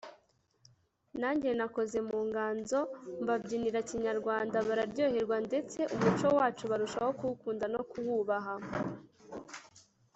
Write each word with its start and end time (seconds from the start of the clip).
nanjye 1.19 1.49
nakoze 1.57 1.97
mu 2.07 2.19
nganzo 2.27 2.79
mbabyinira 3.21 3.79
Kinyarwanda 3.89 4.57
bararyoherwa 4.67 5.37
ndetse 5.47 5.79
umuco 5.95 6.27
wacu 6.37 6.63
barushaho 6.71 7.11
kuwukunda 7.19 7.65
no 7.73 7.81
kuwubaha 7.91 8.53